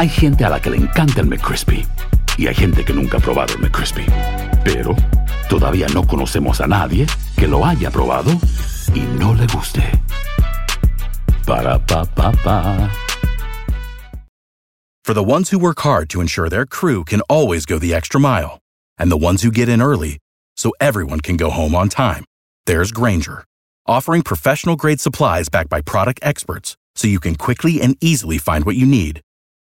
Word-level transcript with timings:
Hay 0.00 0.08
gente 0.08 0.46
a 0.46 0.48
la 0.48 0.58
que 0.58 0.70
le 0.70 0.78
encanta 0.78 1.20
el 1.20 1.26
McCrispy 1.26 1.86
y 2.38 2.46
hay 2.46 2.54
gente 2.54 2.86
que 2.86 2.94
nunca 2.94 3.18
ha 3.18 3.20
probado 3.20 3.52
el 3.52 3.60
McCrispy. 3.60 4.06
Pero 4.64 4.96
todavía 5.50 5.88
no 5.92 6.06
conocemos 6.06 6.62
a 6.62 6.66
nadie 6.66 7.06
que 7.36 7.46
lo 7.46 7.66
haya 7.66 7.90
probado 7.90 8.30
y 8.94 9.00
no 9.18 9.34
le 9.34 9.46
guste. 9.48 9.82
Para 11.44 11.78
pa 11.78 12.06
pa 12.06 12.32
pa. 12.42 12.90
For 15.04 15.12
the 15.12 15.22
ones 15.22 15.50
who 15.50 15.58
work 15.58 15.80
hard 15.80 16.08
to 16.08 16.22
ensure 16.22 16.48
their 16.48 16.64
crew 16.64 17.04
can 17.04 17.20
always 17.28 17.66
go 17.66 17.78
the 17.78 17.92
extra 17.92 18.18
mile, 18.18 18.58
and 18.96 19.12
the 19.12 19.18
ones 19.18 19.42
who 19.42 19.50
get 19.50 19.68
in 19.68 19.82
early 19.82 20.16
so 20.56 20.72
everyone 20.80 21.20
can 21.20 21.36
go 21.36 21.50
home 21.50 21.74
on 21.74 21.90
time, 21.90 22.24
there's 22.64 22.90
Granger, 22.90 23.44
offering 23.86 24.22
professional 24.22 24.76
grade 24.76 24.98
supplies 24.98 25.50
backed 25.50 25.68
by 25.68 25.82
product 25.82 26.20
experts 26.22 26.74
so 26.94 27.06
you 27.06 27.20
can 27.20 27.34
quickly 27.34 27.82
and 27.82 27.98
easily 28.00 28.38
find 28.38 28.64
what 28.64 28.76
you 28.76 28.86
need. 28.86 29.20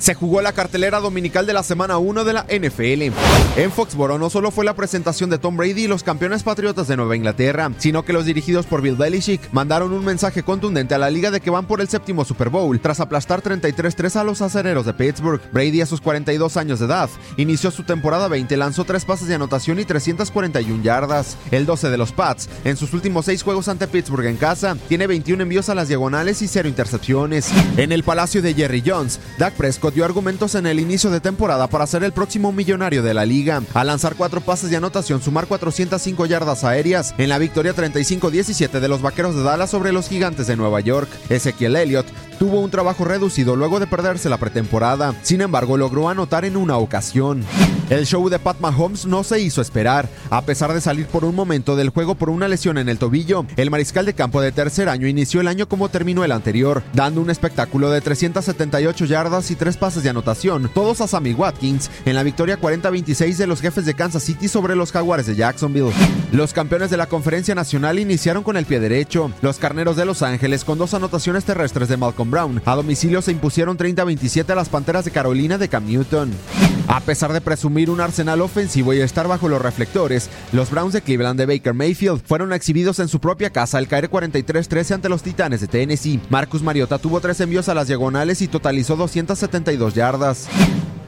Se 0.00 0.14
jugó 0.14 0.40
la 0.40 0.54
cartelera 0.54 0.98
dominical 0.98 1.44
de 1.44 1.52
la 1.52 1.62
semana 1.62 1.98
1 1.98 2.24
de 2.24 2.32
la 2.32 2.44
NFL. 2.44 3.14
En 3.60 3.70
Foxboro 3.70 4.18
no 4.18 4.30
solo 4.30 4.50
fue 4.50 4.64
la 4.64 4.74
presentación 4.74 5.28
de 5.28 5.36
Tom 5.36 5.58
Brady 5.58 5.84
y 5.84 5.88
los 5.88 6.02
campeones 6.02 6.42
patriotas 6.42 6.88
de 6.88 6.96
Nueva 6.96 7.16
Inglaterra, 7.16 7.70
sino 7.76 8.02
que 8.02 8.14
los 8.14 8.24
dirigidos 8.24 8.64
por 8.64 8.80
Bill 8.80 8.96
Belichick 8.96 9.52
mandaron 9.52 9.92
un 9.92 10.02
mensaje 10.02 10.42
contundente 10.42 10.94
a 10.94 10.98
la 10.98 11.10
liga 11.10 11.30
de 11.30 11.42
que 11.42 11.50
van 11.50 11.66
por 11.66 11.82
el 11.82 11.88
séptimo 11.88 12.24
Super 12.24 12.48
Bowl 12.48 12.80
tras 12.80 13.00
aplastar 13.00 13.42
33-3 13.42 14.16
a 14.16 14.24
los 14.24 14.40
acereros 14.40 14.86
de 14.86 14.94
Pittsburgh. 14.94 15.42
Brady 15.52 15.82
a 15.82 15.86
sus 15.86 16.00
42 16.00 16.56
años 16.56 16.78
de 16.78 16.86
edad 16.86 17.10
inició 17.36 17.70
su 17.70 17.82
temporada 17.82 18.28
20, 18.28 18.56
lanzó 18.56 18.84
tres 18.84 19.04
pases 19.04 19.28
de 19.28 19.34
anotación 19.34 19.80
y 19.80 19.84
341 19.84 20.82
yardas. 20.82 21.36
El 21.50 21.66
12 21.66 21.90
de 21.90 21.98
los 21.98 22.12
Pats, 22.12 22.48
en 22.64 22.78
sus 22.78 22.94
últimos 22.94 23.26
seis 23.26 23.42
juegos 23.42 23.68
ante 23.68 23.86
Pittsburgh 23.86 24.24
en 24.24 24.38
casa, 24.38 24.78
tiene 24.88 25.06
21 25.06 25.42
envíos 25.42 25.68
a 25.68 25.74
las 25.74 25.88
diagonales 25.88 26.40
y 26.40 26.48
cero 26.48 26.70
intercepciones. 26.70 27.50
En 27.76 27.92
el 27.92 28.02
palacio 28.02 28.40
de 28.40 28.54
Jerry 28.54 28.82
Jones, 28.86 29.20
Dak 29.36 29.52
Prescott 29.52 29.89
dio 29.94 30.04
argumentos 30.04 30.54
en 30.54 30.66
el 30.66 30.80
inicio 30.80 31.10
de 31.10 31.20
temporada 31.20 31.66
para 31.66 31.86
ser 31.86 32.04
el 32.04 32.12
próximo 32.12 32.52
millonario 32.52 33.02
de 33.02 33.14
la 33.14 33.26
liga, 33.26 33.62
al 33.74 33.86
lanzar 33.86 34.14
cuatro 34.16 34.40
pases 34.40 34.70
de 34.70 34.76
anotación, 34.76 35.22
sumar 35.22 35.46
405 35.46 36.26
yardas 36.26 36.64
aéreas 36.64 37.14
en 37.18 37.28
la 37.28 37.38
victoria 37.38 37.74
35-17 37.74 38.80
de 38.80 38.88
los 38.88 39.02
Vaqueros 39.02 39.34
de 39.34 39.42
Dallas 39.42 39.70
sobre 39.70 39.92
los 39.92 40.08
Gigantes 40.08 40.46
de 40.46 40.56
Nueva 40.56 40.80
York. 40.80 41.08
Ezequiel 41.28 41.76
Elliott 41.76 42.06
tuvo 42.38 42.60
un 42.60 42.70
trabajo 42.70 43.04
reducido 43.04 43.56
luego 43.56 43.80
de 43.80 43.86
perderse 43.86 44.28
la 44.28 44.38
pretemporada, 44.38 45.14
sin 45.22 45.40
embargo 45.40 45.76
logró 45.76 46.08
anotar 46.08 46.44
en 46.44 46.56
una 46.56 46.76
ocasión. 46.76 47.44
El 47.90 48.06
show 48.06 48.28
de 48.28 48.38
Pat 48.38 48.60
Mahomes 48.60 49.04
no 49.04 49.24
se 49.24 49.40
hizo 49.40 49.60
esperar, 49.60 50.08
a 50.30 50.42
pesar 50.42 50.72
de 50.72 50.80
salir 50.80 51.08
por 51.08 51.24
un 51.24 51.34
momento 51.34 51.74
del 51.74 51.88
juego 51.88 52.14
por 52.14 52.30
una 52.30 52.46
lesión 52.46 52.78
en 52.78 52.88
el 52.88 52.98
tobillo. 52.98 53.44
El 53.56 53.68
mariscal 53.68 54.06
de 54.06 54.14
campo 54.14 54.40
de 54.40 54.52
tercer 54.52 54.88
año 54.88 55.08
inició 55.08 55.40
el 55.40 55.48
año 55.48 55.68
como 55.68 55.88
terminó 55.88 56.22
el 56.22 56.30
anterior, 56.30 56.84
dando 56.92 57.20
un 57.20 57.30
espectáculo 57.30 57.90
de 57.90 58.00
378 58.00 59.04
yardas 59.06 59.50
y 59.50 59.56
tres 59.56 59.76
pases 59.76 60.04
de 60.04 60.10
anotación, 60.10 60.70
todos 60.72 61.00
a 61.00 61.08
Sammy 61.08 61.34
Watkins, 61.34 61.90
en 62.04 62.14
la 62.14 62.22
victoria 62.22 62.60
40-26 62.60 63.34
de 63.34 63.48
los 63.48 63.60
jefes 63.60 63.84
de 63.84 63.94
Kansas 63.94 64.22
City 64.22 64.46
sobre 64.46 64.76
los 64.76 64.92
Jaguares 64.92 65.26
de 65.26 65.34
Jacksonville. 65.34 65.90
Los 66.32 66.52
campeones 66.52 66.90
de 66.90 66.96
la 66.96 67.08
Conferencia 67.08 67.56
Nacional 67.56 67.98
iniciaron 67.98 68.44
con 68.44 68.56
el 68.56 68.64
pie 68.64 68.78
derecho. 68.78 69.32
Los 69.42 69.58
Carneros 69.58 69.96
de 69.96 70.04
Los 70.04 70.22
Ángeles, 70.22 70.64
con 70.64 70.78
dos 70.78 70.94
anotaciones 70.94 71.44
terrestres 71.44 71.88
de 71.88 71.96
Malcolm 71.96 72.30
Brown, 72.30 72.62
a 72.64 72.76
domicilio 72.76 73.20
se 73.20 73.32
impusieron 73.32 73.76
30-27 73.76 74.48
a 74.50 74.54
las 74.54 74.68
Panteras 74.68 75.04
de 75.04 75.10
Carolina 75.10 75.58
de 75.58 75.68
Cam 75.68 75.86
Newton. 75.86 76.30
A 76.86 77.00
pesar 77.00 77.32
de 77.32 77.40
presumir 77.40 77.90
un 77.90 78.00
arsenal 78.00 78.40
ofensivo 78.42 78.94
y 78.94 79.00
estar 79.00 79.26
bajo 79.26 79.48
los 79.48 79.60
reflectores, 79.60 80.30
los 80.52 80.70
Browns 80.70 80.92
de 80.92 81.02
Cleveland 81.02 81.38
de 81.38 81.46
Baker 81.46 81.74
Mayfield 81.74 82.22
fueron 82.24 82.52
exhibidos 82.52 83.00
en 83.00 83.08
su 83.08 83.18
propia 83.20 83.50
casa 83.50 83.78
al 83.78 83.88
caer 83.88 84.08
43-13 84.08 84.94
ante 84.94 85.08
los 85.08 85.24
Titanes 85.24 85.60
de 85.60 85.66
Tennessee. 85.66 86.20
Marcus 86.30 86.62
Mariota 86.62 86.98
tuvo 86.98 87.20
tres 87.20 87.40
envíos 87.40 87.68
a 87.68 87.74
las 87.74 87.88
diagonales 87.88 88.40
y 88.40 88.46
totalizó 88.46 88.94
272 88.94 89.94
yardas. 89.94 90.48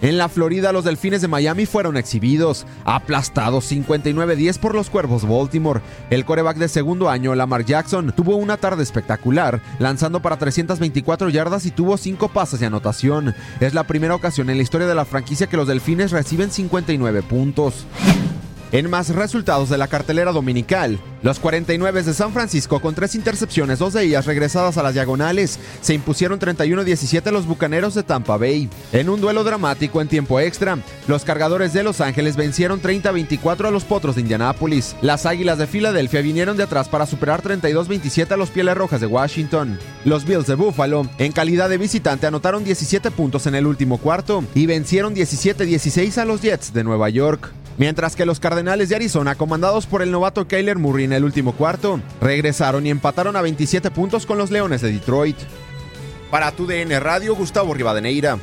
En 0.00 0.16
la 0.16 0.28
Florida, 0.28 0.72
los 0.72 0.84
Delfines 0.84 1.22
de 1.22 1.28
Miami 1.28 1.66
fueron 1.66 1.96
exhibidos, 1.96 2.66
aplastados 2.84 3.70
59-10 3.70 4.58
por 4.58 4.74
los 4.74 4.90
Cuervos 4.90 5.26
Baltimore. 5.26 5.80
El 6.10 6.24
coreback 6.24 6.56
de 6.56 6.68
segundo 6.68 7.10
año, 7.10 7.34
Lamar 7.34 7.64
Jackson, 7.64 8.12
tuvo 8.14 8.36
una 8.36 8.56
tarde 8.56 8.84
espectacular, 8.84 9.60
lanzando 9.80 10.22
para 10.22 10.38
324 10.38 11.30
yardas 11.30 11.66
y 11.66 11.72
tuvo 11.72 11.96
5 11.96 12.28
pases 12.28 12.60
de 12.60 12.66
anotación. 12.66 13.34
Es 13.58 13.74
la 13.74 13.84
primera 13.84 14.14
ocasión 14.14 14.50
en 14.50 14.56
la 14.58 14.62
historia 14.62 14.86
de 14.86 14.94
la 14.94 15.04
franquicia 15.04 15.48
que 15.48 15.56
los 15.56 15.66
Delfines 15.66 16.12
reciben 16.12 16.52
59 16.52 17.22
puntos. 17.22 17.84
En 18.70 18.90
más 18.90 19.08
resultados 19.08 19.70
de 19.70 19.78
la 19.78 19.88
cartelera 19.88 20.30
dominical, 20.30 20.98
los 21.22 21.38
49 21.38 22.02
de 22.02 22.12
San 22.12 22.34
Francisco 22.34 22.80
con 22.80 22.94
tres 22.94 23.14
intercepciones, 23.14 23.78
dos 23.78 23.94
de 23.94 24.04
ellas 24.04 24.26
regresadas 24.26 24.76
a 24.76 24.82
las 24.82 24.92
diagonales, 24.92 25.58
se 25.80 25.94
impusieron 25.94 26.38
31-17 26.38 27.26
a 27.26 27.30
los 27.30 27.46
Bucaneros 27.46 27.94
de 27.94 28.02
Tampa 28.02 28.36
Bay. 28.36 28.68
En 28.92 29.08
un 29.08 29.22
duelo 29.22 29.42
dramático 29.42 30.02
en 30.02 30.08
tiempo 30.08 30.38
extra, 30.38 30.78
los 31.06 31.24
cargadores 31.24 31.72
de 31.72 31.82
Los 31.82 32.02
Ángeles 32.02 32.36
vencieron 32.36 32.82
30-24 32.82 33.68
a 33.68 33.70
los 33.70 33.84
Potros 33.84 34.16
de 34.16 34.20
Indianápolis. 34.20 34.96
Las 35.00 35.24
Águilas 35.24 35.56
de 35.56 35.66
Filadelfia 35.66 36.20
vinieron 36.20 36.58
de 36.58 36.64
atrás 36.64 36.90
para 36.90 37.06
superar 37.06 37.42
32-27 37.42 38.32
a 38.32 38.36
los 38.36 38.50
Pieles 38.50 38.76
Rojas 38.76 39.00
de 39.00 39.06
Washington. 39.06 39.78
Los 40.04 40.26
Bills 40.26 40.46
de 40.46 40.56
Buffalo, 40.56 41.08
en 41.16 41.32
calidad 41.32 41.70
de 41.70 41.78
visitante, 41.78 42.26
anotaron 42.26 42.64
17 42.64 43.10
puntos 43.12 43.46
en 43.46 43.54
el 43.54 43.66
último 43.66 43.96
cuarto 43.96 44.44
y 44.54 44.66
vencieron 44.66 45.14
17-16 45.14 46.18
a 46.18 46.26
los 46.26 46.42
Jets 46.42 46.74
de 46.74 46.84
Nueva 46.84 47.08
York. 47.08 47.50
Mientras 47.78 48.16
que 48.16 48.26
los 48.26 48.40
Cardenales 48.40 48.88
de 48.88 48.96
Arizona, 48.96 49.36
comandados 49.36 49.86
por 49.86 50.02
el 50.02 50.10
novato 50.10 50.48
Kyler 50.48 50.78
Murray 50.78 51.04
en 51.04 51.12
el 51.12 51.24
último 51.24 51.52
cuarto, 51.52 52.00
regresaron 52.20 52.84
y 52.84 52.90
empataron 52.90 53.36
a 53.36 53.42
27 53.42 53.92
puntos 53.92 54.26
con 54.26 54.36
los 54.36 54.50
Leones 54.50 54.82
de 54.82 54.92
Detroit. 54.92 55.36
Para 56.28 56.50
tu 56.50 56.66
DN 56.66 56.98
Radio, 56.98 57.36
Gustavo 57.36 57.72
Rivadeneira. 57.72 58.38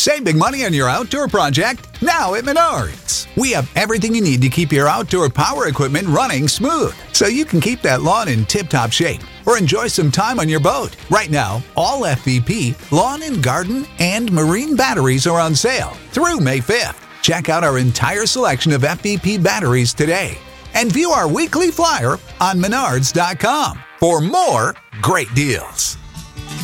Save 0.00 0.24
big 0.24 0.36
money 0.36 0.64
on 0.64 0.72
your 0.72 0.88
outdoor 0.88 1.28
project 1.28 2.02
now 2.02 2.34
at 2.34 2.44
Menards. 2.44 3.19
We 3.36 3.52
have 3.52 3.70
everything 3.76 4.14
you 4.14 4.20
need 4.20 4.42
to 4.42 4.48
keep 4.48 4.72
your 4.72 4.88
outdoor 4.88 5.28
power 5.30 5.68
equipment 5.68 6.08
running 6.08 6.48
smooth 6.48 6.94
so 7.12 7.26
you 7.26 7.44
can 7.44 7.60
keep 7.60 7.82
that 7.82 8.02
lawn 8.02 8.28
in 8.28 8.44
tip 8.44 8.68
top 8.68 8.92
shape 8.92 9.20
or 9.46 9.58
enjoy 9.58 9.86
some 9.88 10.10
time 10.10 10.40
on 10.40 10.48
your 10.48 10.60
boat. 10.60 10.96
Right 11.10 11.30
now, 11.30 11.62
all 11.76 12.02
FVP, 12.02 12.90
lawn 12.92 13.22
and 13.22 13.42
garden, 13.42 13.86
and 13.98 14.30
marine 14.32 14.76
batteries 14.76 15.26
are 15.26 15.40
on 15.40 15.54
sale 15.54 15.92
through 16.10 16.40
May 16.40 16.58
5th. 16.58 17.06
Check 17.22 17.48
out 17.48 17.64
our 17.64 17.78
entire 17.78 18.26
selection 18.26 18.72
of 18.72 18.82
FVP 18.82 19.42
batteries 19.42 19.94
today 19.94 20.38
and 20.74 20.92
view 20.92 21.10
our 21.10 21.28
weekly 21.28 21.70
flyer 21.70 22.18
on 22.40 22.60
menards.com 22.60 23.78
for 23.98 24.20
more 24.20 24.74
great 25.02 25.32
deals. 25.34 25.96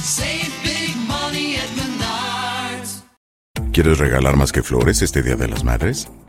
Save 0.02 0.52
big 0.62 0.96
money 1.08 1.56
at 1.56 1.68
Menards. 1.76 3.02
¿Quieres 3.72 3.98
regalar 3.98 4.36
más 4.36 4.52
que 4.52 4.62
flores 4.62 5.02
este 5.02 5.22
Día 5.22 5.36
de 5.36 5.48
las 5.48 5.64
Madres? 5.64 6.08